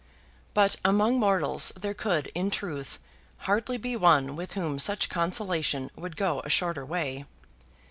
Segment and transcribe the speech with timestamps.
[0.55, 2.97] But among mortals there could, in truth,
[3.45, 7.25] hardly be one with whom such consolation would go a shorter way.